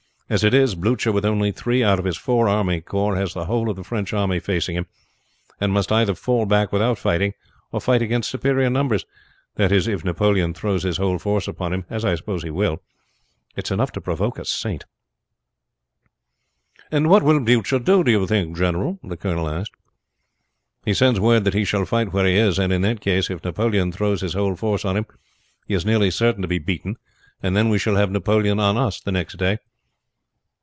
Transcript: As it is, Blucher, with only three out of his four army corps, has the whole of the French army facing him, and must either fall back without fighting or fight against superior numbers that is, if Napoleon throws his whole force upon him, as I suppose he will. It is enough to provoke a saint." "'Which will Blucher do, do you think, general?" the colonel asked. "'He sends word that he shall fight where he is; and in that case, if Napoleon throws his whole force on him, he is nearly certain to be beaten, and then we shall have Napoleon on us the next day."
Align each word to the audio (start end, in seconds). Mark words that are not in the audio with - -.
As 0.31 0.45
it 0.45 0.53
is, 0.53 0.75
Blucher, 0.75 1.11
with 1.11 1.25
only 1.25 1.51
three 1.51 1.83
out 1.83 1.99
of 1.99 2.05
his 2.05 2.15
four 2.15 2.47
army 2.47 2.79
corps, 2.79 3.17
has 3.17 3.33
the 3.33 3.47
whole 3.47 3.69
of 3.69 3.75
the 3.75 3.83
French 3.83 4.13
army 4.13 4.39
facing 4.39 4.77
him, 4.77 4.85
and 5.59 5.73
must 5.73 5.91
either 5.91 6.15
fall 6.15 6.45
back 6.45 6.71
without 6.71 6.97
fighting 6.97 7.33
or 7.73 7.81
fight 7.81 8.01
against 8.01 8.29
superior 8.29 8.69
numbers 8.69 9.05
that 9.55 9.73
is, 9.73 9.89
if 9.89 10.05
Napoleon 10.05 10.53
throws 10.53 10.83
his 10.83 10.95
whole 10.95 11.19
force 11.19 11.49
upon 11.49 11.73
him, 11.73 11.83
as 11.89 12.05
I 12.05 12.15
suppose 12.15 12.43
he 12.43 12.49
will. 12.49 12.81
It 13.57 13.67
is 13.67 13.71
enough 13.71 13.91
to 13.91 13.99
provoke 13.99 14.39
a 14.39 14.45
saint." 14.45 14.85
"'Which 16.93 17.21
will 17.23 17.41
Blucher 17.41 17.79
do, 17.79 18.01
do 18.01 18.11
you 18.11 18.25
think, 18.25 18.55
general?" 18.57 18.99
the 19.03 19.17
colonel 19.17 19.49
asked. 19.49 19.73
"'He 20.85 20.93
sends 20.93 21.19
word 21.19 21.43
that 21.43 21.53
he 21.53 21.65
shall 21.65 21.83
fight 21.83 22.13
where 22.13 22.25
he 22.25 22.37
is; 22.37 22.57
and 22.57 22.71
in 22.71 22.83
that 22.83 23.01
case, 23.01 23.29
if 23.29 23.43
Napoleon 23.43 23.91
throws 23.91 24.21
his 24.21 24.31
whole 24.33 24.55
force 24.55 24.85
on 24.85 24.95
him, 24.95 25.07
he 25.67 25.73
is 25.73 25.85
nearly 25.85 26.09
certain 26.09 26.41
to 26.41 26.47
be 26.47 26.57
beaten, 26.57 26.95
and 27.43 27.53
then 27.53 27.67
we 27.67 27.77
shall 27.77 27.97
have 27.97 28.09
Napoleon 28.09 28.61
on 28.61 28.77
us 28.77 29.01
the 29.01 29.11
next 29.11 29.35
day." 29.35 29.57